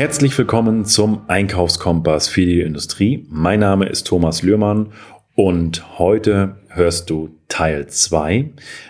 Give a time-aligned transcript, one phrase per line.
[0.00, 3.26] Herzlich willkommen zum Einkaufskompass für die Industrie.
[3.28, 4.92] Mein Name ist Thomas Lührmann
[5.34, 8.48] und heute hörst du Teil 2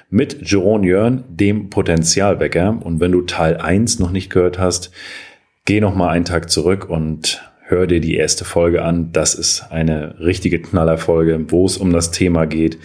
[0.08, 2.78] mit Jerome Jörn, dem Potenzialwecker.
[2.80, 4.92] Und wenn du Teil 1 noch nicht gehört hast,
[5.64, 9.10] geh noch mal einen Tag zurück und hör dir die erste Folge an.
[9.10, 12.78] Das ist eine richtige Knallerfolge, wo es um das Thema geht,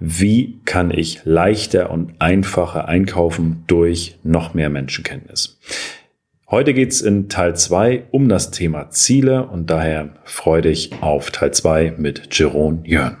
[0.00, 5.60] wie kann ich leichter und einfacher einkaufen durch noch mehr Menschenkenntnis.
[6.50, 11.52] Heute geht's in Teil 2 um das Thema Ziele und daher freue dich auf Teil
[11.52, 13.18] 2 mit Jerome Jörn.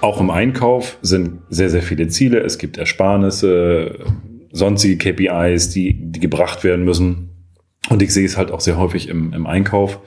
[0.00, 2.40] Auch im Einkauf sind sehr, sehr viele Ziele.
[2.40, 3.96] Es gibt Ersparnisse,
[4.50, 7.28] sonstige KPIs, die, die gebracht werden müssen.
[7.88, 10.00] Und ich sehe es halt auch sehr häufig im, im Einkauf,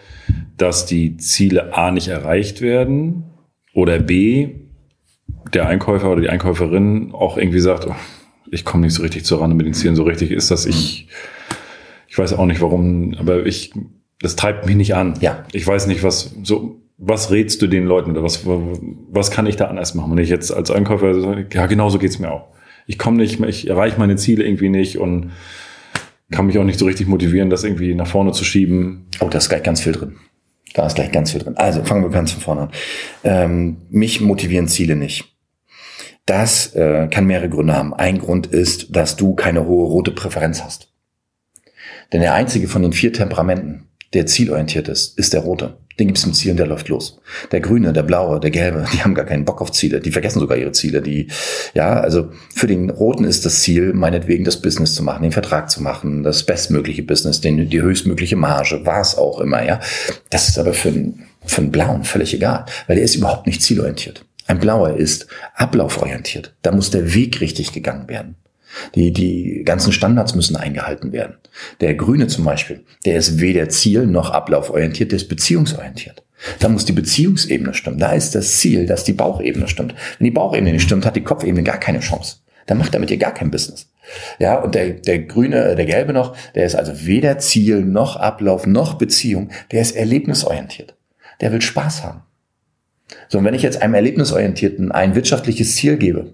[0.58, 3.32] dass die Ziele A nicht erreicht werden
[3.74, 4.56] oder B,
[5.54, 7.96] der Einkäufer oder die Einkäuferin auch irgendwie sagt, oh,
[8.52, 9.96] ich komme nicht so richtig zur Rande mit den Zielen.
[9.96, 10.66] So richtig ist das.
[10.66, 11.08] Ich,
[12.12, 13.72] ich weiß auch nicht warum, aber ich,
[14.20, 15.14] das treibt mich nicht an.
[15.22, 15.46] Ja.
[15.54, 19.56] Ich weiß nicht, was, so, was rätst du den Leuten oder was, was kann ich
[19.56, 20.12] da anders machen?
[20.12, 22.50] Wenn ich jetzt als Einkäufer sage, ja, genau so geht's mir auch.
[22.86, 25.32] Ich komme nicht, ich erreiche meine Ziele irgendwie nicht und
[26.32, 29.06] kann mich auch nicht so richtig motivieren, das irgendwie nach vorne zu schieben.
[29.22, 30.18] Oh, da ist gleich ganz viel drin.
[30.74, 31.56] Da ist gleich ganz viel drin.
[31.56, 32.72] Also fangen wir ganz von vorne an.
[33.24, 35.34] Ähm, mich motivieren Ziele nicht.
[36.26, 37.94] Das äh, kann mehrere Gründe haben.
[37.94, 40.91] Ein Grund ist, dass du keine hohe rote Präferenz hast.
[42.14, 45.78] Denn der einzige von den vier Temperamenten, der zielorientiert ist, ist der rote.
[46.00, 47.20] Den gibt's im Ziel und der läuft los.
[47.52, 50.00] Der Grüne, der Blaue, der Gelbe, die haben gar keinen Bock auf Ziele.
[50.00, 51.02] Die vergessen sogar ihre Ziele.
[51.02, 51.28] Die,
[51.74, 55.70] ja, also für den Roten ist das Ziel, meinetwegen das Business zu machen, den Vertrag
[55.70, 59.80] zu machen, das bestmögliche Business, den, die höchstmögliche Marge, was auch immer, ja.
[60.30, 63.62] Das ist aber für einen, für einen Blauen völlig egal, weil er ist überhaupt nicht
[63.62, 64.26] zielorientiert.
[64.48, 66.56] Ein Blauer ist ablauforientiert.
[66.62, 68.36] Da muss der Weg richtig gegangen werden.
[68.96, 71.36] Die, die ganzen Standards müssen eingehalten werden.
[71.82, 76.24] Der Grüne zum Beispiel, der ist weder ziel- noch ablauforientiert, der ist beziehungsorientiert.
[76.60, 78.00] Da muss die Beziehungsebene stimmen.
[78.00, 79.94] Da ist das Ziel, dass die Bauchebene stimmt.
[80.18, 82.38] Wenn die Bauchebene nicht stimmt, hat die Kopfebene gar keine Chance.
[82.66, 83.92] Dann macht er mit dir gar kein Business.
[84.40, 88.16] Ja, und der, der Grüne, äh, der Gelbe noch, der ist also weder Ziel noch
[88.16, 89.50] Ablauf noch Beziehung.
[89.72, 90.96] Der ist erlebnisorientiert.
[91.42, 92.22] Der will Spaß haben.
[93.28, 96.34] So, und wenn ich jetzt einem Erlebnisorientierten ein wirtschaftliches Ziel gebe,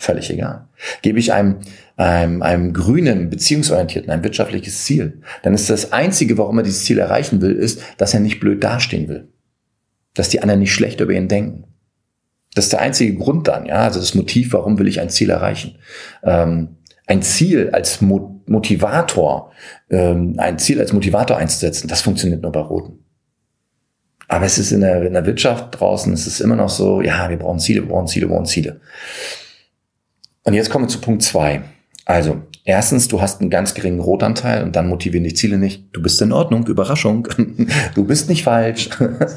[0.00, 0.66] Völlig egal.
[1.02, 1.56] Gebe ich einem,
[1.98, 6.98] einem, einem grünen, beziehungsorientierten ein wirtschaftliches Ziel, dann ist das Einzige, warum er dieses Ziel
[6.98, 9.28] erreichen will, ist, dass er nicht blöd dastehen will.
[10.14, 11.64] Dass die anderen nicht schlecht über ihn denken.
[12.54, 15.28] Das ist der einzige Grund dann, ja, also das Motiv, warum will ich ein Ziel
[15.28, 15.76] erreichen.
[16.24, 19.52] Ähm, ein Ziel als Mo Motivator,
[19.90, 23.04] ähm, ein Ziel als Motivator einzusetzen, das funktioniert nur bei Roten.
[24.28, 27.28] Aber es ist in der, in der Wirtschaft draußen, es ist immer noch so, ja,
[27.28, 28.80] wir brauchen Ziele, wir brauchen Ziele, wir brauchen Ziele.
[30.44, 31.62] Und jetzt kommen wir zu Punkt zwei.
[32.04, 35.84] Also, erstens, du hast einen ganz geringen Rotanteil und dann motivieren dich Ziele nicht.
[35.92, 37.28] Du bist in Ordnung, Überraschung.
[37.94, 38.90] Du bist nicht falsch.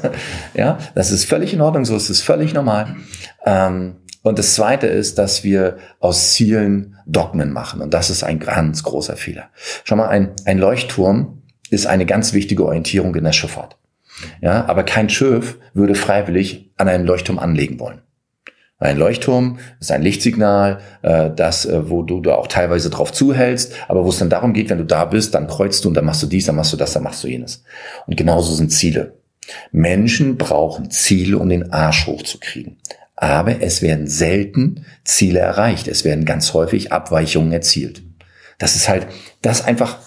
[0.54, 2.96] ja, das ist völlig in Ordnung, so ist es völlig normal.
[3.44, 7.82] Ähm, und das zweite ist, dass wir aus Zielen Dogmen machen.
[7.82, 9.50] Und das ist ein ganz großer Fehler.
[9.84, 13.76] Schau mal, ein, ein Leuchtturm ist eine ganz wichtige Orientierung in der Schifffahrt.
[14.40, 18.00] Ja, aber kein Schiff würde freiwillig an einen Leuchtturm anlegen wollen.
[18.78, 23.72] Ein Leuchtturm ist ein Lichtsignal, äh, das, äh, wo du da auch teilweise drauf zuhältst,
[23.88, 26.04] aber wo es dann darum geht, wenn du da bist, dann kreuzt du und dann
[26.04, 27.62] machst du dies, dann machst du das, dann machst du jenes.
[28.06, 29.20] Und genauso sind Ziele.
[29.70, 32.78] Menschen brauchen Ziele, um den Arsch hochzukriegen.
[33.14, 35.86] Aber es werden selten Ziele erreicht.
[35.86, 38.02] Es werden ganz häufig Abweichungen erzielt.
[38.58, 39.06] Das ist halt,
[39.40, 39.98] das einfach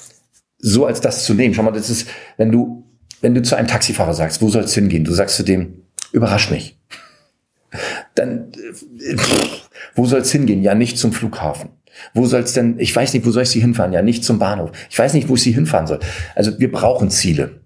[0.58, 1.54] so als das zu nehmen.
[1.54, 2.84] Schau mal, das ist, wenn du,
[3.22, 5.06] wenn du zu einem Taxifahrer sagst, wo soll es hingehen?
[5.06, 6.77] Du sagst zu dem, überrasch mich
[8.68, 9.18] äh,
[9.96, 10.62] wo soll es hingehen?
[10.64, 11.70] Ja, nicht zum Flughafen.
[12.14, 13.94] Wo soll es denn, ich weiß nicht, wo soll ich sie hinfahren?
[13.94, 14.72] Ja, nicht zum Bahnhof.
[14.90, 16.00] Ich weiß nicht, wo ich sie hinfahren soll.
[16.36, 17.62] Also wir brauchen Ziele.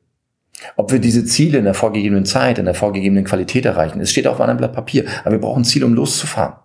[0.77, 4.27] Ob wir diese Ziele in der vorgegebenen Zeit, in der vorgegebenen Qualität erreichen, es steht
[4.27, 6.55] auf einem Blatt Papier, aber wir brauchen Ziele, um loszufahren.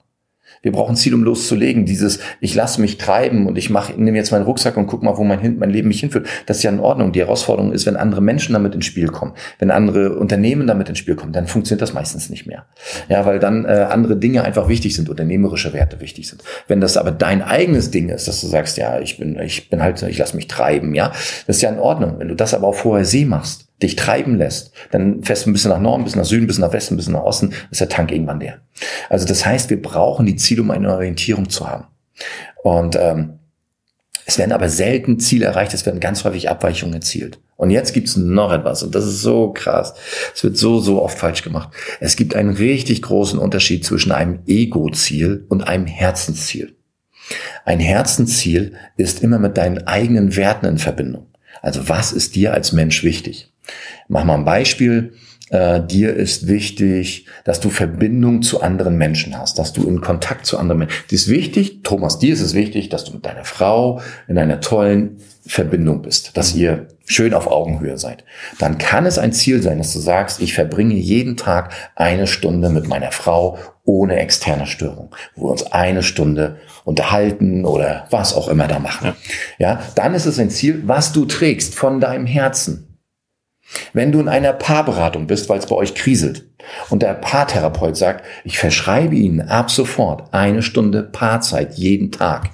[0.67, 1.85] Wir brauchen Ziel, um loszulegen.
[1.85, 5.17] Dieses, ich lasse mich treiben und ich mache, nehme jetzt meinen Rucksack und guck mal,
[5.17, 6.27] wo mein, mein Leben mich hinführt.
[6.47, 7.13] Das ist ja in Ordnung.
[7.13, 10.99] Die Herausforderung ist, wenn andere Menschen damit ins Spiel kommen, wenn andere Unternehmen damit ins
[10.99, 12.65] Spiel kommen, dann funktioniert das meistens nicht mehr.
[13.09, 16.43] Ja, weil dann äh, andere Dinge einfach wichtig sind, unternehmerische Werte wichtig sind.
[16.67, 19.81] Wenn das aber dein eigenes Ding ist, dass du sagst, ja, ich bin, ich bin
[19.81, 21.13] halt, ich lasse mich treiben, ja,
[21.47, 22.19] das ist ja in Ordnung.
[22.19, 25.53] Wenn du das aber auf hoher See machst, dich treiben lässt, dann fährst du ein
[25.53, 27.53] bisschen nach Norden, ein bisschen nach Süden, ein bisschen nach Westen, ein bisschen nach Osten,
[27.71, 28.59] ist der Tank irgendwann leer.
[29.09, 31.85] Also das heißt, wir brauchen die Ziele, um eine Orientierung zu haben.
[32.63, 33.39] Und ähm,
[34.25, 37.39] es werden aber selten Ziele erreicht, es werden ganz häufig Abweichungen erzielt.
[37.57, 39.95] Und jetzt gibt's noch etwas, und das ist so krass.
[40.35, 41.71] Es wird so, so oft falsch gemacht.
[42.01, 46.75] Es gibt einen richtig großen Unterschied zwischen einem Ego-Ziel und einem Herzensziel.
[47.65, 51.27] Ein Herzensziel ist immer mit deinen eigenen Werten in Verbindung.
[51.63, 53.53] Also was ist dir als Mensch wichtig?
[54.09, 55.15] Mach mal ein Beispiel.
[55.51, 60.45] Äh, dir ist wichtig, dass du Verbindung zu anderen Menschen hast, dass du in Kontakt
[60.45, 60.97] zu anderen Menschen.
[61.05, 64.61] Das ist wichtig, Thomas, dir ist es wichtig, dass du mit deiner Frau in einer
[64.61, 68.25] tollen Verbindung bist, dass ihr schön auf Augenhöhe seid.
[68.59, 72.69] Dann kann es ein Ziel sein, dass du sagst, ich verbringe jeden Tag eine Stunde
[72.69, 78.49] mit meiner Frau ohne externe Störung, wo wir uns eine Stunde unterhalten oder was auch
[78.49, 79.15] immer da machen.
[79.59, 82.86] Ja, ja dann ist es ein Ziel, was du trägst von deinem Herzen.
[83.93, 86.45] Wenn du in einer Paarberatung bist, weil es bei euch kriselt
[86.91, 92.51] und der Paartherapeut sagt, ich verschreibe Ihnen ab sofort eine Stunde Paarzeit jeden Tag.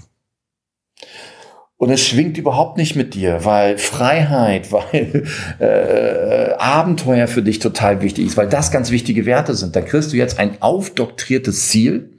[1.83, 5.25] Und es schwingt überhaupt nicht mit dir, weil Freiheit, weil
[5.59, 9.75] äh, Abenteuer für dich total wichtig ist, weil das ganz wichtige Werte sind.
[9.75, 12.12] Dann kriegst du jetzt ein aufdoktriertes Ziel,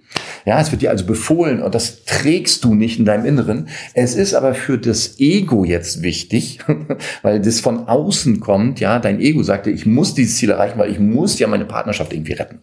[0.46, 3.68] ja, es wird dir also befohlen und das trägst du nicht in deinem Inneren.
[3.94, 6.60] Es ist aber für das Ego jetzt wichtig,
[7.22, 8.80] weil das von außen kommt.
[8.80, 12.14] Ja, dein Ego sagte, ich muss dieses Ziel erreichen, weil ich muss ja meine Partnerschaft
[12.14, 12.60] irgendwie retten.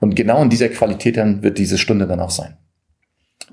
[0.00, 2.56] Und genau in dieser Qualität dann wird diese Stunde dann auch sein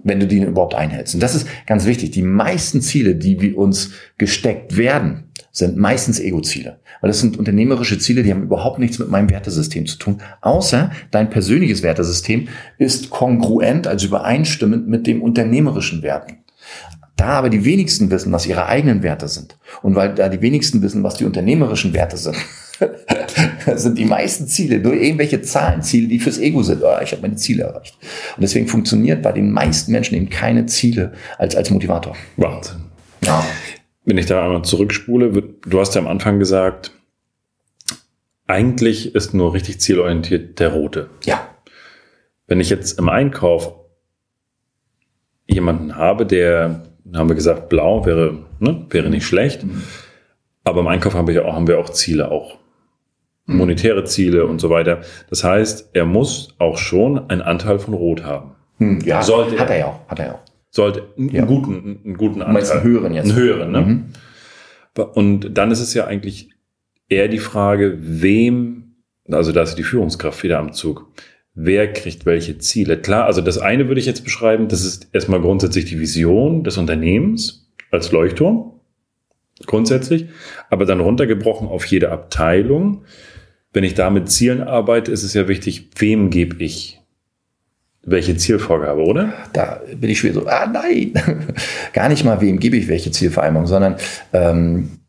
[0.03, 1.13] wenn du die überhaupt einhältst.
[1.13, 2.11] Und das ist ganz wichtig.
[2.11, 6.79] Die meisten Ziele, die wir uns gesteckt werden, sind meistens Ego-Ziele.
[7.01, 10.21] Weil das sind unternehmerische Ziele, die haben überhaupt nichts mit meinem Wertesystem zu tun.
[10.41, 12.47] Außer dein persönliches Wertesystem
[12.77, 16.37] ist kongruent, also übereinstimmend mit dem unternehmerischen Werten.
[17.17, 19.57] Da aber die wenigsten wissen, was ihre eigenen Werte sind.
[19.81, 22.37] Und weil da die wenigsten wissen, was die unternehmerischen Werte sind,
[23.75, 26.81] sind die meisten Ziele nur irgendwelche Zahlenziele, die fürs Ego sind.
[26.83, 27.97] Oh, ich habe meine Ziele erreicht.
[28.35, 32.15] Und deswegen funktioniert bei den meisten Menschen eben keine Ziele als, als Motivator.
[32.37, 32.81] Wahnsinn.
[33.23, 33.45] Ja.
[34.05, 35.31] Wenn ich da einmal zurückspule,
[35.65, 36.91] du hast ja am Anfang gesagt,
[38.47, 41.09] eigentlich ist nur richtig zielorientiert der rote.
[41.23, 41.47] Ja.
[42.47, 43.75] Wenn ich jetzt im Einkauf
[45.47, 49.63] jemanden habe, der, haben wir gesagt, blau wäre, ne, wäre nicht schlecht.
[49.63, 49.83] Mhm.
[50.63, 52.60] Aber im Einkauf haben wir ja auch, haben wir auch Ziele, auch.
[53.57, 55.01] Monetäre Ziele und so weiter.
[55.29, 58.51] Das heißt, er muss auch schon einen Anteil von Rot haben.
[58.77, 61.45] Mhm, ja, Sollte hat er ja auch, hat er ja auch sollte einen ja.
[61.45, 62.71] guten, einen guten Anteil.
[62.71, 63.29] einen höheren jetzt.
[63.29, 63.81] Einen höheren, ne?
[63.81, 64.05] Mhm.
[65.13, 66.49] Und dann ist es ja eigentlich
[67.07, 68.95] eher die Frage, wem,
[69.29, 71.07] also da ist die Führungskraft wieder am Zug.
[71.53, 72.97] Wer kriegt welche Ziele?
[72.97, 76.77] Klar, also das eine würde ich jetzt beschreiben, das ist erstmal grundsätzlich die Vision des
[76.77, 78.79] Unternehmens als Leuchtturm.
[79.65, 80.27] Grundsätzlich.
[80.69, 83.03] Aber dann runtergebrochen auf jede Abteilung.
[83.73, 87.01] Wenn ich da mit Zielen arbeite, ist es ja wichtig, wem gebe ich
[88.03, 89.33] welche Zielvorgabe, oder?
[89.53, 91.13] Da bin ich schon so, ah nein,
[91.93, 93.95] gar nicht mal, wem gebe ich welche Zielvereinbarung, sondern
[94.33, 94.99] ähm,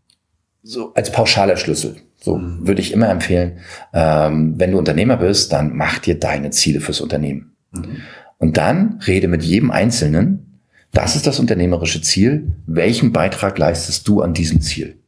[0.62, 1.96] so als pauschaler Schlüssel.
[2.20, 2.66] So mhm.
[2.66, 3.58] würde ich immer empfehlen,
[3.92, 7.56] ähm, wenn du Unternehmer bist, dann mach dir deine Ziele fürs Unternehmen.
[7.72, 7.96] Mhm.
[8.38, 10.60] Und dann rede mit jedem Einzelnen,
[10.92, 14.98] das ist das unternehmerische Ziel, welchen Beitrag leistest du an diesem Ziel?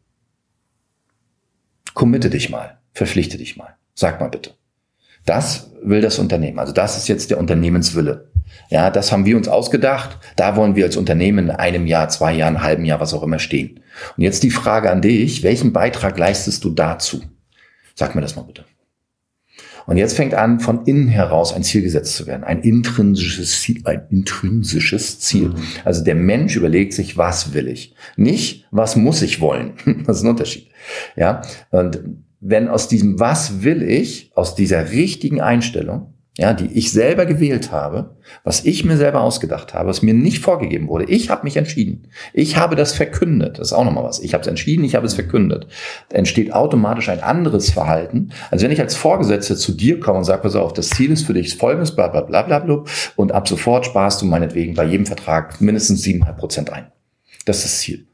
[1.93, 4.55] Committe dich mal, verpflichte dich mal, sag mal bitte.
[5.27, 6.59] Das will das Unternehmen.
[6.59, 8.31] Also das ist jetzt der Unternehmenswille.
[8.71, 10.19] Ja, das haben wir uns ausgedacht.
[10.37, 13.39] Da wollen wir als Unternehmen in einem Jahr, zwei Jahren, halben Jahr, was auch immer
[13.39, 13.81] stehen.
[14.17, 17.23] Und jetzt die Frage an dich, welchen Beitrag leistest du dazu?
[17.95, 18.65] Sag mir das mal bitte.
[19.87, 22.43] Und jetzt fängt an, von innen heraus ein Ziel gesetzt zu werden.
[22.43, 23.83] Ein intrinsisches Ziel.
[23.85, 25.49] Ein intrinsisches Ziel.
[25.49, 25.57] Mhm.
[25.85, 27.95] Also der Mensch überlegt sich, was will ich?
[28.17, 29.75] Nicht, was muss ich wollen?
[30.07, 30.69] Das ist ein Unterschied.
[31.17, 31.43] Ja.
[31.71, 32.03] Und
[32.47, 37.73] wenn aus diesem Was will ich, aus dieser richtigen Einstellung, ja, die ich selber gewählt
[37.73, 41.05] habe, was ich mir selber ausgedacht habe, was mir nicht vorgegeben wurde.
[41.05, 42.09] Ich habe mich entschieden.
[42.33, 43.59] Ich habe das verkündet.
[43.59, 44.19] Das ist auch nochmal was.
[44.19, 45.69] Ich habe es entschieden, ich habe es verkündet.
[46.09, 48.31] Da entsteht automatisch ein anderes Verhalten.
[48.51, 51.25] Also wenn ich als Vorgesetzter zu dir komme und sage, pass auf, das Ziel ist
[51.25, 52.85] für dich folgendes, bla bla bla bla bla,
[53.17, 56.91] und ab sofort sparst du meinetwegen bei jedem Vertrag mindestens siebeneinhalb Prozent ein.
[57.47, 58.07] Das ist das Ziel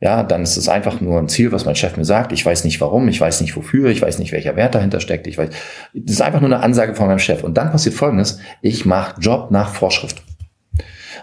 [0.00, 2.32] ja, dann ist es einfach nur ein Ziel, was mein Chef mir sagt.
[2.32, 5.26] Ich weiß nicht warum, ich weiß nicht wofür, ich weiß nicht, welcher Wert dahinter steckt.
[5.26, 5.50] Ich weiß,
[5.92, 7.42] das ist einfach nur eine Ansage von meinem Chef.
[7.42, 10.22] Und dann passiert Folgendes: Ich mache Job nach Vorschrift.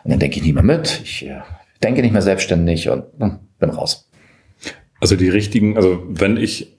[0.04, 1.42] Und dann denke ich nicht mehr mit, ich äh,
[1.82, 4.10] denke nicht mehr selbstständig und hm, bin raus.
[5.00, 6.76] Also die richtigen, also wenn ich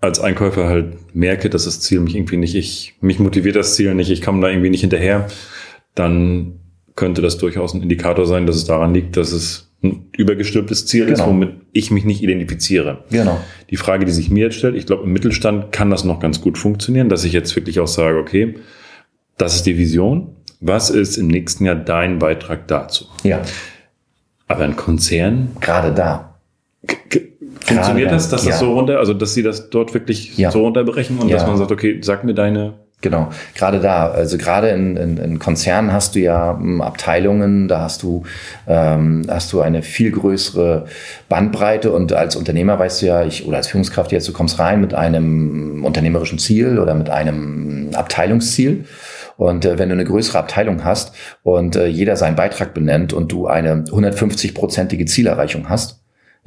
[0.00, 3.94] als Einkäufer halt merke, dass das Ziel mich irgendwie nicht, ich, mich motiviert das Ziel
[3.94, 5.26] nicht, ich komme da irgendwie nicht hinterher,
[5.94, 6.60] dann
[6.94, 11.06] könnte das durchaus ein Indikator sein, dass es daran liegt, dass es ein übergestülptes Ziel
[11.06, 11.18] genau.
[11.18, 13.04] ist, womit ich mich nicht identifiziere.
[13.10, 13.40] Genau.
[13.70, 16.40] Die Frage, die sich mir jetzt stellt, ich glaube, im Mittelstand kann das noch ganz
[16.40, 18.56] gut funktionieren, dass ich jetzt wirklich auch sage, okay,
[19.36, 20.34] das ist die Vision.
[20.60, 23.06] Was ist im nächsten Jahr dein Beitrag dazu?
[23.22, 23.42] Ja.
[24.48, 25.50] Aber ein Konzern.
[25.60, 26.40] Gerade da.
[27.60, 28.50] Funktioniert das, dass ja.
[28.50, 30.50] das so runter, also dass sie das dort wirklich ja.
[30.50, 31.36] so runterbrechen und ja.
[31.36, 35.38] dass man sagt, okay, sag mir deine Genau, gerade da, also gerade in, in, in
[35.38, 38.24] Konzernen hast du ja hm, Abteilungen, da hast du
[38.66, 40.86] ähm, hast du eine viel größere
[41.28, 44.80] Bandbreite und als Unternehmer weißt du ja, ich oder als Führungskraft jetzt, du kommst rein
[44.80, 48.84] mit einem unternehmerischen Ziel oder mit einem Abteilungsziel.
[49.36, 51.14] Und äh, wenn du eine größere Abteilung hast
[51.44, 55.97] und äh, jeder seinen Beitrag benennt und du eine 150-prozentige Zielerreichung hast,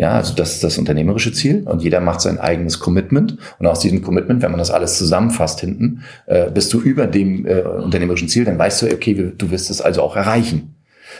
[0.02, 3.82] ja, also das ist das unternehmerische Ziel und jeder macht sein eigenes Commitment und aus
[3.82, 8.28] diesem Commitment, wenn man das alles zusammenfasst hinten, äh, bist du über dem äh, unternehmerischen
[8.28, 10.74] Ziel, dann weißt du, okay, du wirst es also auch erreichen.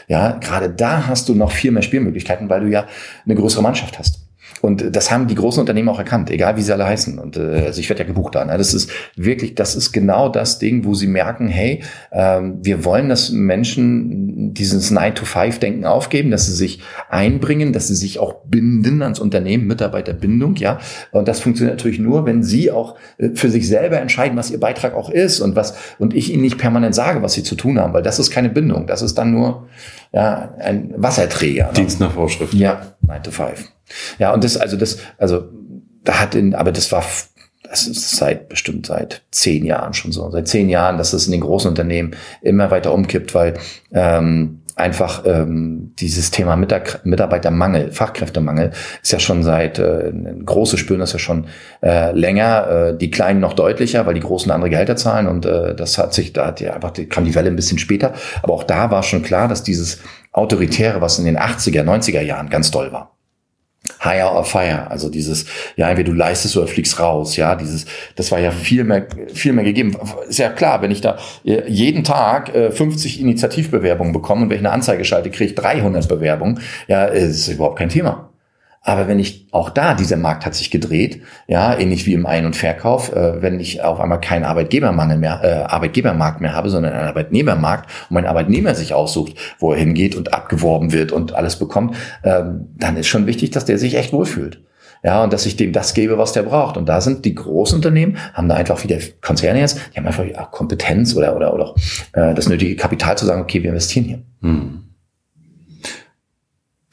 [0.08, 2.86] Ja, gerade da hast du noch viel mehr Spielmöglichkeiten, weil du ja
[3.24, 4.18] eine größere Mannschaft hast.
[4.62, 7.18] Und das haben die großen Unternehmen auch erkannt, egal wie sie alle heißen.
[7.18, 8.44] Und äh, also ich werde ja gebucht da.
[8.44, 8.56] Ne?
[8.56, 13.08] Das ist wirklich, das ist genau das Ding, wo sie merken, hey, ähm, wir wollen,
[13.08, 19.18] dass Menschen dieses 9-to-5-Denken aufgeben, dass sie sich einbringen, dass sie sich auch binden ans
[19.18, 20.78] Unternehmen, Mitarbeiterbindung, ja.
[21.10, 24.60] Und das funktioniert natürlich nur, wenn sie auch äh, für sich selber entscheiden, was ihr
[24.60, 27.80] Beitrag auch ist und was, und ich ihnen nicht permanent sage, was sie zu tun
[27.80, 28.86] haben, weil das ist keine Bindung.
[28.86, 29.66] Das ist dann nur
[30.12, 31.66] ja, ein Wasserträger.
[31.66, 31.72] Ne?
[31.72, 32.54] Dienst nach Vorschrift.
[32.54, 33.71] Ja, 9 to 5.
[34.18, 35.44] Ja, und das, also das, also
[36.04, 37.04] da hat in, aber das war
[37.68, 40.30] das ist seit bestimmt seit zehn Jahren schon so.
[40.30, 43.54] Seit zehn Jahren, dass es in den großen Unternehmen immer weiter umkippt, weil
[43.92, 48.72] ähm, einfach ähm, dieses Thema Mitarbeitermangel, Fachkräftemangel
[49.02, 50.12] ist ja schon seit äh,
[50.44, 51.46] große spüren das ja schon
[51.82, 55.74] äh, länger, äh, die Kleinen noch deutlicher, weil die Großen andere Gehälter zahlen und äh,
[55.74, 58.54] das hat sich, da hat ja einfach die, kam die Welle ein bisschen später, aber
[58.54, 60.00] auch da war schon klar, dass dieses
[60.32, 63.14] autoritäre, was in den 80er, 90er Jahren ganz doll war,
[64.00, 65.44] Hire or Fire, also dieses,
[65.76, 67.84] ja, entweder du leistest oder fliegst raus, ja, dieses,
[68.14, 69.96] das war ja viel mehr, viel mehr gegeben.
[70.28, 74.58] Ist ja klar, wenn ich da äh, jeden Tag 50 äh, Initiativbewerbungen bekomme und wenn
[74.58, 78.31] ich eine Anzeige schalte, kriege ich 300 Bewerbungen, ja, ist überhaupt kein Thema.
[78.84, 82.46] Aber wenn ich auch da, dieser Markt hat sich gedreht, ja, ähnlich wie im Ein-
[82.46, 86.92] und Verkauf, äh, wenn ich auf einmal keinen Arbeitgebermangel mehr, äh, Arbeitgebermarkt mehr habe, sondern
[86.92, 91.56] einen Arbeitnehmermarkt und mein Arbeitnehmer sich aussucht, wo er hingeht und abgeworben wird und alles
[91.56, 92.42] bekommt, äh,
[92.76, 94.60] dann ist schon wichtig, dass der sich echt wohlfühlt.
[95.04, 96.76] Ja, und dass ich dem das gebe, was der braucht.
[96.76, 100.50] Und da sind die großen Unternehmen, haben da einfach wieder Konzerne jetzt, die haben einfach
[100.52, 101.74] Kompetenz oder, oder, oder
[102.12, 104.22] äh, das nötige Kapital zu sagen, okay, wir investieren hier.
[104.42, 104.81] Hm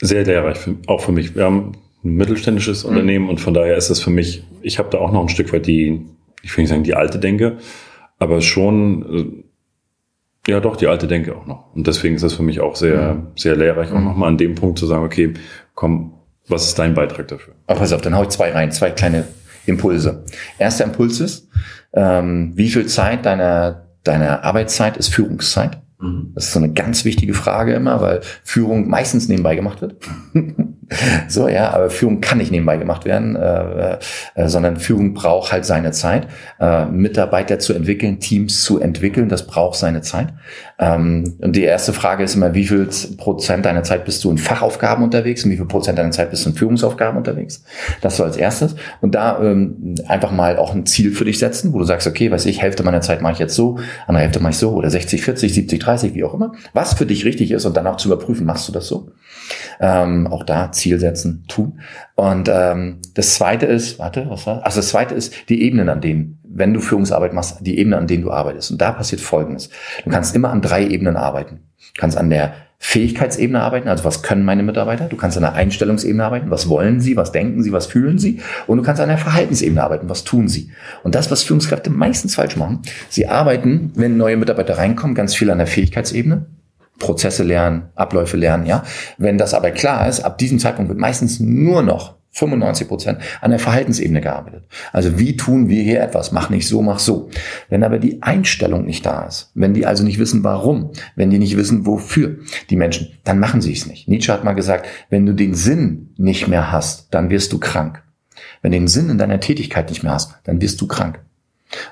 [0.02, 1.36] sehr lehrreich, für, auch für mich.
[1.36, 2.90] Wir haben ein mittelständisches mhm.
[2.92, 5.52] Unternehmen und von daher ist das für mich, ich habe da auch noch ein Stück
[5.54, 6.06] weit die,
[6.42, 7.58] ich will nicht sagen die alte Denke,
[8.18, 9.44] aber schon,
[10.48, 11.76] äh, ja doch, die alte Denke auch noch.
[11.76, 13.28] Und deswegen ist das für mich auch sehr, mhm.
[13.36, 14.06] sehr lehrreich, auch mhm.
[14.06, 15.34] nochmal an dem Punkt zu sagen, okay,
[15.76, 16.14] komm,
[16.48, 17.54] was ist dein Beitrag dafür?
[17.68, 19.28] Aber pass auf, dann hau ich zwei rein, zwei kleine
[19.66, 20.24] Impulse.
[20.58, 21.48] Erster Impuls ist,
[21.94, 25.78] ähm, wie viel Zeit deiner, deiner Arbeitszeit ist Führungszeit?
[26.00, 26.32] Mhm.
[26.36, 29.98] Das ist so eine ganz wichtige Frage immer, weil Führung meistens nebenbei gemacht wird.
[31.28, 33.98] so, ja, aber Führung kann nicht nebenbei gemacht werden, äh,
[34.36, 36.28] äh, sondern Führung braucht halt seine Zeit.
[36.60, 40.30] Äh, Mitarbeiter zu entwickeln, Teams zu entwickeln, das braucht seine Zeit.
[40.80, 44.38] Ähm, und die erste Frage ist immer, wie viel Prozent deiner Zeit bist du in
[44.38, 47.64] Fachaufgaben unterwegs und wie viel Prozent deiner Zeit bist du in Führungsaufgaben unterwegs?
[48.02, 48.76] Das so als erstes.
[49.02, 52.32] Und da ähm, einfach mal auch ein Ziel für dich setzen, wo du sagst, okay,
[52.32, 54.90] weiß ich, Hälfte meiner Zeit mache ich jetzt so, andere Hälfte mache ich so oder
[54.90, 56.54] 60, 40, 70, 30, wie auch immer.
[56.74, 59.12] Was für dich richtig ist und dann auch zu überprüfen, machst du das so?
[59.80, 61.80] Ähm, auch da Ziel setzen, tun.
[62.16, 64.66] Und ähm, das zweite ist, warte, was war?
[64.66, 68.08] Also das zweite ist die Ebenen, an denen, wenn du Führungsarbeit machst, die Ebenen, an
[68.08, 68.72] denen du arbeitest.
[68.72, 69.70] Und da passiert Folgendes.
[70.04, 71.62] Du kannst immer an drei Ebenen arbeiten.
[71.96, 75.10] Du kannst an der Fähigkeitsebene arbeiten, also was können meine Mitarbeiter?
[75.10, 78.40] Du kannst an der Einstellungsebene arbeiten, was wollen sie, was denken sie, was fühlen sie?
[78.68, 80.72] Und du kannst an der Verhaltensebene arbeiten, was tun sie?
[81.04, 82.80] Und das, was Führungskräfte meistens falsch machen,
[83.10, 86.46] sie arbeiten, wenn neue Mitarbeiter reinkommen, ganz viel an der Fähigkeitsebene,
[87.00, 88.84] Prozesse lernen, Abläufe lernen, ja.
[89.18, 93.52] Wenn das aber klar ist, ab diesem Zeitpunkt wird meistens nur noch 95 Prozent an
[93.52, 94.64] der Verhaltensebene gearbeitet.
[94.94, 96.32] Also wie tun wir hier etwas?
[96.32, 97.30] Mach nicht so, mach so.
[97.70, 101.40] Wenn aber die Einstellung nicht da ist, wenn die also nicht wissen, warum, wenn die
[101.40, 102.38] nicht wissen, wofür
[102.70, 104.08] die Menschen, dann machen sie es nicht.
[104.08, 108.04] Nietzsche hat mal gesagt, wenn du den Sinn nicht mehr hast, dann wirst du krank.
[108.62, 111.22] Wenn du den Sinn in deiner Tätigkeit nicht mehr hast, dann wirst du krank.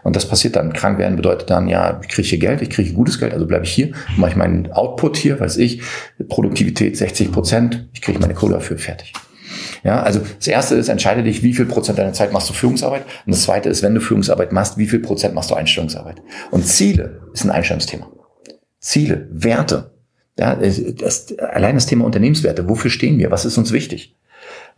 [0.04, 0.74] Und das passiert dann.
[0.74, 3.66] Krank werden bedeutet dann, ja, ich kriege hier Geld, ich kriege gutes Geld, also bleibe
[3.66, 5.82] ich hier, mache ich meinen Output hier, weiß ich,
[6.30, 9.14] Produktivität 60 Prozent, ich kriege meine Kohle dafür fertig.
[9.84, 13.06] Ja, also das erste ist, entscheide dich, wie viel Prozent deiner Zeit machst du Führungsarbeit.
[13.26, 16.22] Und das zweite ist, wenn du Führungsarbeit machst, wie viel Prozent machst du Einstellungsarbeit.
[16.52, 18.08] Und Ziele ist ein Einstellungsthema.
[18.80, 19.92] Ziele, Werte.
[20.38, 22.70] Ja, das, allein das Thema Unternehmenswerte.
[22.70, 23.32] Wofür stehen wir?
[23.32, 24.16] Was ist uns wichtig?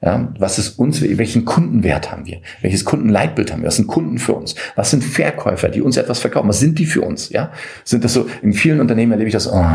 [0.02, 2.40] Ja, was ist uns, welchen Kundenwert haben wir?
[2.62, 3.68] Welches Kundenleitbild haben wir?
[3.68, 4.56] Was sind Kunden für uns?
[4.76, 6.48] Was sind Verkäufer, die uns etwas verkaufen?
[6.48, 7.30] Was sind die für uns?
[7.30, 7.52] Ja,
[7.84, 9.66] sind das so, in vielen Unternehmen erlebe ich das, oh,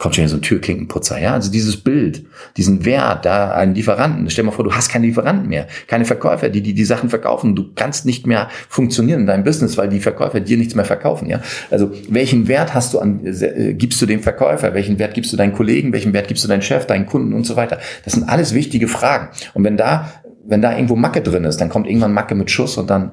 [0.00, 1.34] kommt schon hier so ein Türklinkenputzer, ja.
[1.34, 2.24] Also dieses Bild,
[2.56, 4.28] diesen Wert, da einen Lieferanten.
[4.30, 7.10] Stell dir mal vor, du hast keine Lieferanten mehr, keine Verkäufer, die die, die Sachen
[7.10, 7.54] verkaufen.
[7.54, 11.28] Du kannst nicht mehr funktionieren in deinem Business, weil die Verkäufer dir nichts mehr verkaufen,
[11.28, 11.40] ja.
[11.70, 14.72] Also welchen Wert hast du an, äh, gibst du dem Verkäufer?
[14.72, 15.92] Welchen Wert gibst du deinen Kollegen?
[15.92, 17.78] Welchen Wert gibst du deinen Chef, deinen Kunden und so weiter?
[18.04, 19.28] Das sind alles wichtige Fragen.
[19.52, 20.10] Und wenn da,
[20.46, 23.12] wenn da irgendwo Macke drin ist, dann kommt irgendwann Macke mit Schuss und dann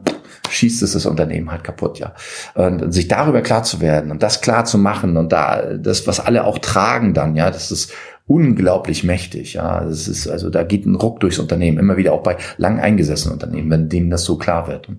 [0.52, 2.14] schießt es das Unternehmen halt kaputt, ja.
[2.56, 6.20] Und sich darüber klar zu werden und das klar zu machen und da das, was
[6.20, 7.94] alle auch tragen dann, ja, das ist
[8.28, 9.84] unglaublich mächtig, ja.
[9.84, 13.34] Das ist, also da geht ein Ruck durchs Unternehmen, immer wieder auch bei lang eingesessenen
[13.34, 14.90] Unternehmen, wenn denen das so klar wird.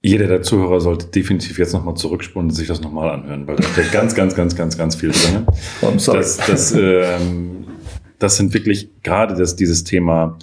[0.00, 3.64] Jeder der Zuhörer sollte definitiv jetzt nochmal zurückspulen und sich das nochmal anhören, weil da
[3.64, 5.46] steckt ganz, ganz, ganz, ganz, ganz viel drin.
[5.82, 6.18] Oh, sorry.
[6.18, 7.66] Das, das, ähm,
[8.18, 10.38] das sind wirklich gerade das, dieses Thema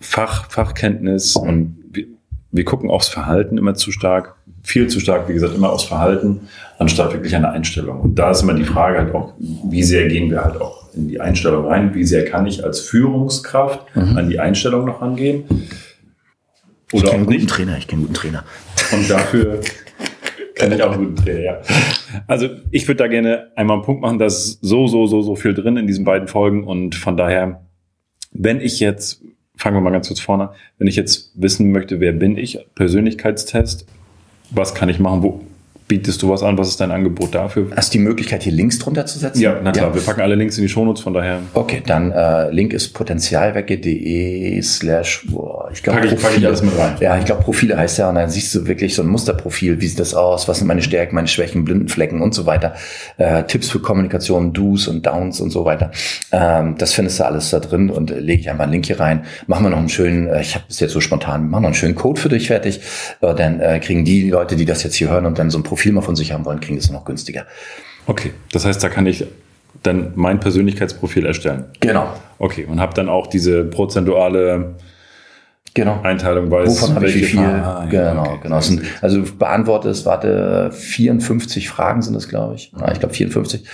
[0.00, 1.81] Fach, Fachkenntnis und
[2.52, 6.48] wir gucken aufs Verhalten immer zu stark, viel zu stark, wie gesagt, immer aufs Verhalten,
[6.78, 8.00] anstatt wirklich eine Einstellung.
[8.00, 11.08] Und da ist immer die Frage halt auch, wie sehr gehen wir halt auch in
[11.08, 14.18] die Einstellung rein, wie sehr kann ich als Führungskraft mhm.
[14.18, 15.44] an die Einstellung noch rangehen?
[16.92, 18.44] Oder ich kenne einen guten Trainer, ich kenne einen guten Trainer.
[18.92, 19.60] Und dafür
[20.54, 21.60] kenne ich auch einen guten Trainer, ja.
[22.26, 25.34] Also ich würde da gerne einmal einen Punkt machen, da ist so, so, so, so
[25.34, 27.62] viel drin in diesen beiden Folgen und von daher,
[28.32, 29.22] wenn ich jetzt
[29.62, 30.50] fangen wir mal ganz kurz vorne.
[30.78, 33.86] Wenn ich jetzt wissen möchte, wer bin ich, Persönlichkeitstest,
[34.50, 35.40] was kann ich machen, wo,
[35.92, 36.56] bietest du was an?
[36.56, 37.66] Was ist dein Angebot dafür?
[37.76, 39.42] Hast du die Möglichkeit, hier Links drunter zu setzen?
[39.42, 39.88] Ja, na klar.
[39.88, 39.94] Ja.
[39.94, 41.40] Wir packen alle Links in die Shownotes, von daher.
[41.52, 46.16] Okay, dann äh, Link ist potenzialwecke.de slash, boah, ich glaube, Profile.
[46.16, 46.94] Pack ich alles mit rein.
[47.00, 49.82] Ja, ich glaube, Profile heißt ja, und dann siehst du wirklich so ein Musterprofil.
[49.82, 50.48] Wie sieht das aus?
[50.48, 52.74] Was sind meine Stärken, meine Schwächen, blinden Flecken und so weiter.
[53.18, 55.90] Äh, Tipps für Kommunikation, Do's und Downs und so weiter.
[56.30, 58.98] Ähm, das findest du alles da drin und äh, lege ich einfach einen Link hier
[58.98, 59.26] rein.
[59.46, 61.74] Machen wir noch einen schönen, äh, ich habe es jetzt so spontan, machen noch einen
[61.74, 62.80] schönen Code für dich fertig.
[63.20, 65.62] Äh, dann äh, kriegen die Leute, die das jetzt hier hören und dann so ein
[65.64, 67.46] Profil mal von sich haben wollen, kriegen es noch günstiger.
[68.06, 69.24] Okay, das heißt, da kann ich
[69.82, 71.64] dann mein Persönlichkeitsprofil erstellen.
[71.80, 72.12] Genau.
[72.38, 74.74] Okay, und habe dann auch diese prozentuale
[75.74, 76.00] Genau.
[76.02, 76.68] Einteilung weiß.
[76.68, 77.40] Wovon habe ich wie viel?
[77.40, 78.40] Ah, genau, okay.
[78.42, 78.60] genau.
[79.00, 82.72] Also beantwortet warte, 54 Fragen sind es, glaube ich.
[82.78, 83.64] Ja, ich glaube 54.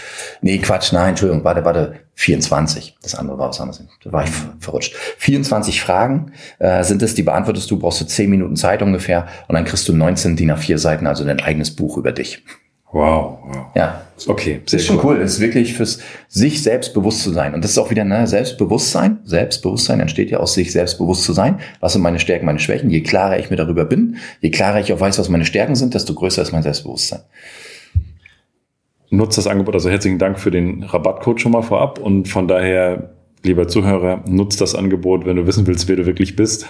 [0.40, 2.96] Nee, Quatsch, nein, Entschuldigung, warte, warte, 24.
[3.02, 3.82] Das andere war was anderes.
[4.04, 4.94] Da war ich verrutscht.
[5.18, 9.54] 24 Fragen äh, sind es, die beantwortest du, brauchst du 10 Minuten Zeit ungefähr und
[9.54, 12.44] dann kriegst du 19 DIN A4 Seiten, also dein eigenes Buch über dich.
[12.92, 13.66] Wow, wow.
[13.74, 14.02] Ja.
[14.26, 14.60] Okay.
[14.64, 15.18] Das ist schon cool.
[15.18, 17.54] Das ist wirklich fürs sich selbstbewusst zu sein.
[17.54, 19.18] Und das ist auch wieder ne, Selbstbewusstsein.
[19.24, 21.60] Selbstbewusstsein entsteht ja aus sich selbstbewusst zu sein.
[21.80, 22.90] Was sind meine Stärken, meine Schwächen?
[22.90, 25.94] Je klarer ich mir darüber bin, je klarer ich auch weiß, was meine Stärken sind,
[25.94, 27.20] desto größer ist mein Selbstbewusstsein.
[29.10, 29.74] Nutzt das Angebot.
[29.74, 31.98] Also herzlichen Dank für den Rabattcode schon mal vorab.
[31.98, 36.36] Und von daher, lieber Zuhörer, nutzt das Angebot, wenn du wissen willst, wer du wirklich
[36.36, 36.66] bist.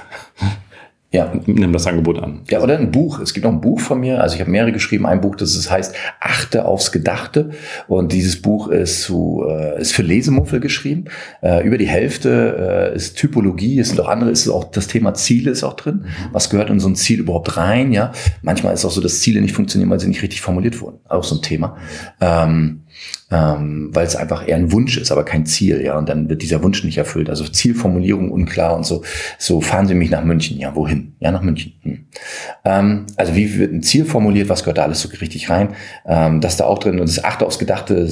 [1.10, 1.32] Ja.
[1.46, 2.42] Nimm das Angebot an.
[2.50, 3.18] Ja, oder ein Buch.
[3.20, 4.20] Es gibt noch ein Buch von mir.
[4.20, 5.06] Also ich habe mehrere geschrieben.
[5.06, 7.50] Ein Buch, das heißt Achte aufs Gedachte.
[7.86, 11.06] Und dieses Buch ist, zu, äh, ist für Lesemuffel geschrieben.
[11.40, 13.78] Äh, über die Hälfte äh, ist Typologie.
[13.78, 16.02] Es sind auch andere, ist auch das Thema Ziele ist auch drin.
[16.02, 16.28] Mhm.
[16.32, 17.92] Was gehört in so ein Ziel überhaupt rein?
[17.92, 18.12] Ja.
[18.42, 20.98] Manchmal ist auch so, dass Ziele nicht funktionieren, weil sie nicht richtig formuliert wurden.
[21.08, 21.78] Auch so ein Thema.
[22.20, 22.82] Ähm,
[23.30, 26.42] ähm, weil es einfach eher ein Wunsch ist, aber kein Ziel, ja, und dann wird
[26.42, 27.28] dieser Wunsch nicht erfüllt.
[27.28, 29.02] Also Zielformulierung unklar und so.
[29.38, 31.14] So fahren Sie mich nach München, ja, wohin?
[31.20, 31.74] Ja, nach München.
[31.82, 32.06] Hm.
[32.64, 34.48] Ähm, also wie wird ein Ziel formuliert?
[34.48, 35.74] Was gehört da alles so richtig rein?
[36.06, 38.08] Ähm, das da auch drin und das achte aufs Gedachte,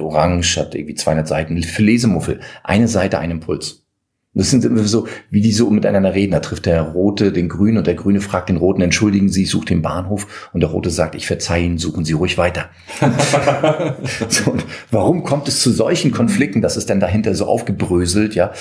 [0.00, 3.87] Orange hat irgendwie 200 Seiten für Lesemuffel, eine Seite, ein Impuls.
[4.34, 6.32] Das sind immer so, wie die so miteinander reden.
[6.32, 9.50] Da trifft der Rote den Grünen und der Grüne fragt den Roten, entschuldigen Sie, ich
[9.50, 10.50] suche den Bahnhof.
[10.52, 12.66] Und der Rote sagt, ich verzeihe Ihnen, suchen Sie ruhig weiter.
[14.28, 14.54] so,
[14.90, 16.62] warum kommt es zu solchen Konflikten?
[16.62, 18.52] Das ist denn dahinter so aufgebröselt, ja.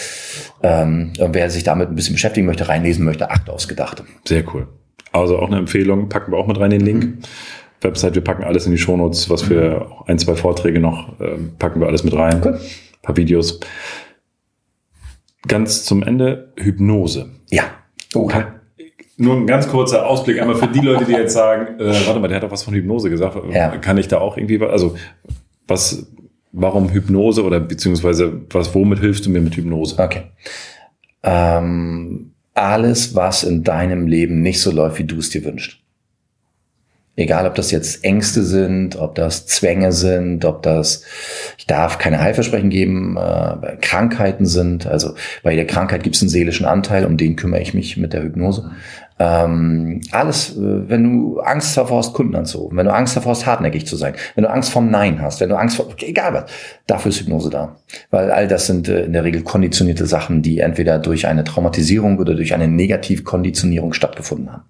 [0.63, 4.03] Ähm, wer sich damit ein bisschen beschäftigen möchte, reinlesen möchte, acht aufs Gedachte.
[4.25, 4.67] Sehr cool.
[5.11, 7.03] Also auch eine Empfehlung, packen wir auch mit rein den Link.
[7.03, 7.17] Mhm.
[7.81, 11.79] Website, wir packen alles in die Shownotes, was für ein, zwei Vorträge noch, äh, packen
[11.79, 12.41] wir alles mit rein.
[12.43, 12.53] Cool.
[12.53, 12.59] Ein
[13.03, 13.59] paar Videos.
[15.47, 17.29] Ganz zum Ende Hypnose.
[17.49, 17.63] Ja.
[18.15, 18.29] Oh.
[19.17, 22.27] nur ein ganz kurzer Ausblick einmal für die Leute, die jetzt sagen, äh, warte mal,
[22.27, 23.37] der hat doch was von Hypnose gesagt.
[23.51, 23.75] Ja.
[23.77, 24.95] Kann ich da auch irgendwie, also
[25.67, 26.07] was,
[26.51, 30.01] warum Hypnose oder beziehungsweise was, womit hilfst du mir mit Hypnose?
[30.01, 30.23] Okay.
[31.23, 35.79] Ähm, alles, was in deinem Leben nicht so läuft, wie du es dir wünschst.
[37.19, 41.01] Egal, ob das jetzt Ängste sind, ob das Zwänge sind, ob das,
[41.57, 44.85] ich darf keine Heilversprechen geben, äh, Krankheiten sind.
[44.85, 48.13] Also bei jeder Krankheit gibt es einen seelischen Anteil, um den kümmere ich mich mit
[48.13, 48.69] der Hypnose.
[49.19, 53.47] Ähm, alles, äh, wenn du Angst davor hast, Kunden anzurufen, wenn du Angst davor hast,
[53.47, 56.45] hartnäckig zu sein, wenn du Angst vom Nein hast, wenn du Angst vor, egal was,
[56.85, 57.77] dafür ist Hypnose da.
[58.11, 62.19] Weil all das sind äh, in der Regel konditionierte Sachen, die entweder durch eine Traumatisierung
[62.19, 64.63] oder durch eine Negativkonditionierung stattgefunden haben.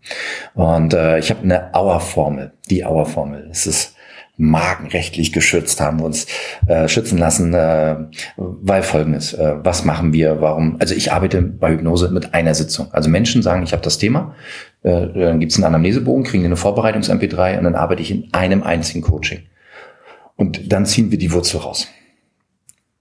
[0.54, 3.50] Und äh, ich habe eine Auerformel, die Auerformel.
[3.52, 3.97] Es ist
[4.38, 6.28] markenrechtlich geschützt, haben wir uns
[6.68, 7.96] äh, schützen lassen, äh,
[8.38, 12.88] weil folgendes, äh, was machen wir, warum, also ich arbeite bei Hypnose mit einer Sitzung.
[12.92, 14.36] Also Menschen sagen, ich habe das Thema,
[14.84, 18.64] äh, dann gibt es einen Anamnesebogen, kriegen eine Vorbereitungs-MP3 und dann arbeite ich in einem
[18.64, 19.42] einzigen Coaching.
[20.36, 21.88] Und dann ziehen wir die Wurzel raus.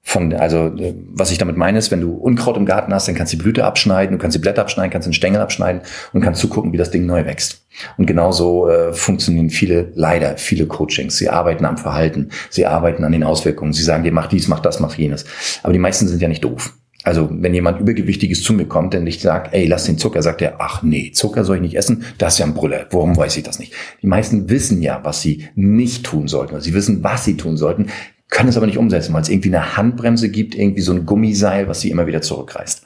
[0.09, 3.17] Von, also äh, was ich damit meine ist, wenn du Unkraut im Garten hast, dann
[3.17, 6.21] kannst du die Blüte abschneiden, du kannst die Blätter abschneiden, kannst den Stängel abschneiden und
[6.21, 7.67] kannst zugucken, wie das Ding neu wächst.
[7.99, 11.17] Und genauso äh, funktionieren viele, leider viele Coachings.
[11.17, 14.61] Sie arbeiten am Verhalten, sie arbeiten an den Auswirkungen, sie sagen dir, mach dies, mach
[14.61, 15.25] das, mach jenes.
[15.65, 16.73] Aber die meisten sind ja nicht doof.
[17.03, 20.41] Also wenn jemand Übergewichtiges zu mir kommt, und ich sage, ey, lass den Zucker, sagt
[20.41, 22.87] er, ach nee, Zucker soll ich nicht essen, das ist ja ein Brüller.
[22.91, 23.73] Warum weiß ich das nicht?
[24.03, 26.61] Die meisten wissen ja, was sie nicht tun sollten.
[26.61, 27.89] Sie wissen, was sie tun sollten
[28.29, 31.69] können es aber nicht umsetzen, weil es irgendwie eine Handbremse gibt, irgendwie so ein Gummiseil,
[31.69, 32.85] was sie immer wieder zurückreißt.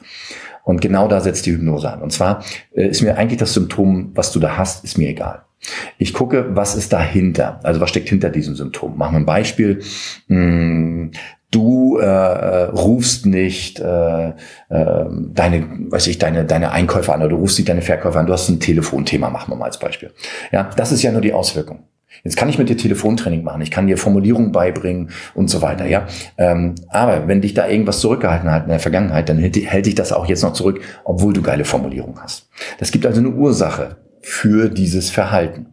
[0.65, 2.03] Und genau da setzt die Hypnose an.
[2.03, 5.43] Und zwar äh, ist mir eigentlich das Symptom, was du da hast, ist mir egal.
[5.99, 7.61] Ich gucke, was ist dahinter?
[7.63, 8.97] Also was steckt hinter diesem Symptom?
[8.97, 9.83] Machen wir ein Beispiel.
[10.29, 11.13] Hm,
[11.51, 14.33] du äh, äh, rufst nicht äh, äh,
[14.69, 18.33] deine, weiß ich, deine, deine Einkäufer an oder du rufst nicht deine Verkäufer an, du
[18.33, 20.13] hast ein Telefonthema, machen wir mal als Beispiel.
[20.53, 21.85] Ja, das ist ja nur die Auswirkung.
[22.23, 25.87] Jetzt kann ich mit dir Telefontraining machen, ich kann dir Formulierungen beibringen und so weiter,
[25.87, 26.07] ja.
[26.37, 29.95] Ähm, aber wenn dich da irgendwas zurückgehalten hat in der Vergangenheit, dann hält, hält dich
[29.95, 32.49] das auch jetzt noch zurück, obwohl du geile Formulierungen hast.
[32.79, 35.67] Das gibt also eine Ursache für dieses Verhalten.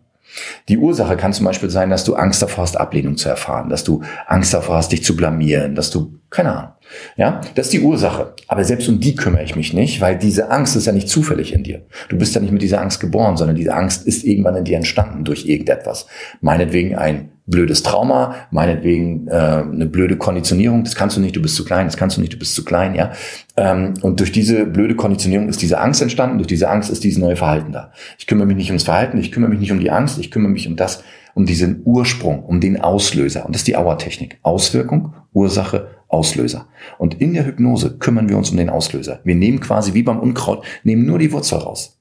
[0.70, 3.84] Die Ursache kann zum Beispiel sein, dass du Angst davor hast, Ablehnung zu erfahren, dass
[3.84, 6.72] du Angst davor hast, dich zu blamieren, dass du, keine Ahnung.
[7.16, 8.34] Ja, das ist die Ursache.
[8.48, 11.54] Aber selbst um die kümmere ich mich nicht, weil diese Angst ist ja nicht zufällig
[11.54, 11.82] in dir.
[12.10, 14.78] Du bist ja nicht mit dieser Angst geboren, sondern diese Angst ist irgendwann in dir
[14.78, 16.08] entstanden durch irgendetwas.
[16.42, 21.56] Meinetwegen ein blödes Trauma, meinetwegen äh, eine blöde Konditionierung, das kannst du nicht, du bist
[21.56, 23.14] zu klein, das kannst du nicht, du bist zu klein, ja.
[23.56, 27.18] Ähm, und durch diese blöde Konditionierung ist diese Angst entstanden, durch diese Angst ist dieses
[27.18, 27.92] neue Verhalten da.
[28.20, 30.52] Ich kümmere mich nicht ums Verhalten, ich kümmere mich nicht um die Angst, ich kümmere
[30.52, 31.04] mich um das,
[31.36, 33.46] um diesen Ursprung, um den Auslöser.
[33.46, 34.40] Und das ist die Auertechnik.
[34.44, 36.68] Auswirkung, Ursache, Auslöser.
[36.98, 39.20] Und in der Hypnose kümmern wir uns um den Auslöser.
[39.24, 41.98] Wir nehmen quasi wie beim Unkraut, nehmen nur die Wurzel raus.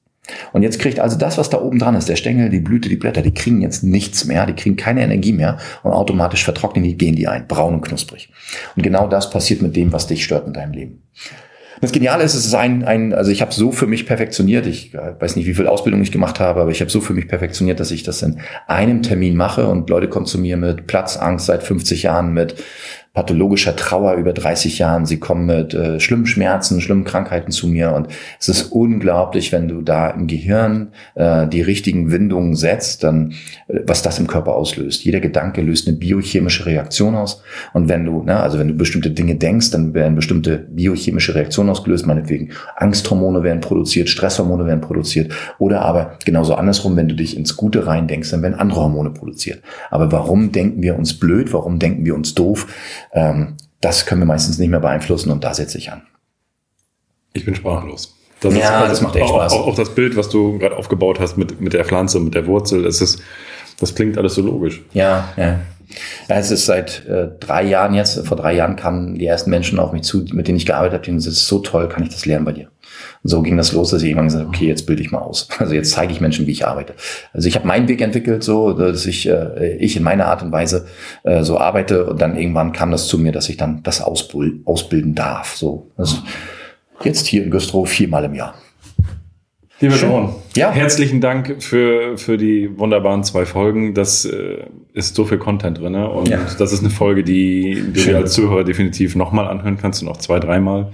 [0.53, 2.97] Und jetzt kriegt also das, was da oben dran ist, der Stängel, die Blüte, die
[2.97, 6.97] Blätter, die kriegen jetzt nichts mehr, die kriegen keine Energie mehr und automatisch vertrocknen die,
[6.97, 8.29] gehen die ein, braun und knusprig.
[8.75, 11.03] Und genau das passiert mit dem, was dich stört in deinem Leben.
[11.79, 14.95] Das Geniale ist, es ist ein, ein also ich habe so für mich perfektioniert, ich
[14.95, 17.79] weiß nicht, wie viel Ausbildung ich gemacht habe, aber ich habe so für mich perfektioniert,
[17.79, 21.61] dass ich das in einem Termin mache und Leute kommen zu mir mit Platzangst seit
[21.61, 22.55] 50 Jahren, mit
[23.17, 25.07] pathologischer Trauer über 30 Jahren.
[25.07, 29.67] Sie kommen mit äh, schlimmen Schmerzen, schlimmen Krankheiten zu mir und es ist unglaublich, wenn
[29.67, 33.33] du da im Gehirn äh, die richtigen Windungen setzt, dann
[33.69, 35.03] äh, was das im Körper auslöst.
[35.03, 37.41] Jeder Gedanke löst eine biochemische Reaktion aus
[37.73, 41.71] und wenn du, ne, also wenn du bestimmte Dinge denkst, dann werden bestimmte biochemische Reaktionen
[41.71, 47.35] ausgelöst, meinetwegen Angsthormone werden produziert, Stresshormone werden produziert oder aber genauso andersrum, wenn du dich
[47.35, 49.63] ins Gute rein denkst, dann werden andere Hormone produziert.
[49.89, 51.51] Aber warum denken wir uns blöd?
[51.51, 52.67] Warum denken wir uns doof?
[53.13, 56.01] Ähm, das können wir meistens nicht mehr beeinflussen und da setze ich an.
[57.33, 58.15] Ich bin sprachlos.
[58.39, 59.53] Das ja, ist, das macht echt Spaß.
[59.53, 62.45] Auch, auch, das Bild, was du gerade aufgebaut hast mit, mit der Pflanze, mit der
[62.45, 63.21] Wurzel, das, ist,
[63.79, 64.83] das klingt alles so logisch.
[64.93, 65.59] Ja, ja.
[66.27, 69.79] Ja, es ist seit äh, drei Jahren jetzt, vor drei Jahren kamen die ersten Menschen
[69.79, 72.03] auf mich zu, mit denen ich gearbeitet habe, die sagen, das ist so toll, kann
[72.03, 72.67] ich das lernen bei dir?
[73.23, 75.19] Und so ging das los, dass ich irgendwann gesagt habe, okay, jetzt bilde ich mal
[75.19, 75.47] aus.
[75.59, 76.93] Also jetzt zeige ich Menschen, wie ich arbeite.
[77.33, 80.51] Also ich habe meinen Weg entwickelt, so dass ich, äh, ich in meiner Art und
[80.51, 80.87] Weise
[81.23, 85.15] äh, so arbeite und dann irgendwann kam das zu mir, dass ich dann das ausbilden
[85.15, 85.55] darf.
[85.55, 86.17] So, also
[87.03, 88.55] jetzt hier in Güstrow viermal im Jahr.
[89.79, 90.71] Lieber John, ja.
[90.71, 93.93] herzlichen Dank für, für die wunderbaren zwei Folgen.
[93.93, 95.91] Das äh, ist so viel Content drin.
[95.91, 96.09] Ne?
[96.09, 96.39] Und ja.
[96.57, 100.17] das ist eine Folge, die du dir als Zuhörer definitiv nochmal anhören kannst und auch
[100.17, 100.91] zwei, dreimal.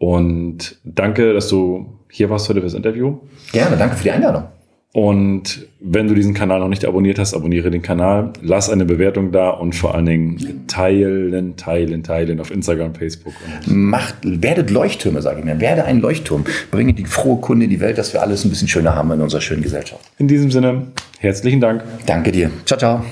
[0.00, 3.18] Und danke, dass du hier warst heute fürs Interview.
[3.52, 4.44] Gerne, danke für die Einladung.
[4.92, 9.30] Und wenn du diesen Kanal noch nicht abonniert hast, abonniere den Kanal, lass eine Bewertung
[9.30, 13.34] da und vor allen Dingen teilen, teilen, teilen auf Instagram, Facebook.
[13.66, 15.60] Macht, werdet Leuchttürme, sage ich mir.
[15.60, 16.44] Werde ein Leuchtturm.
[16.70, 19.20] Bringe die frohe Kunde in die Welt, dass wir alles ein bisschen schöner haben in
[19.20, 20.00] unserer schönen Gesellschaft.
[20.18, 20.86] In diesem Sinne,
[21.18, 21.84] herzlichen Dank.
[22.06, 22.50] Danke dir.
[22.64, 23.04] Ciao, ciao.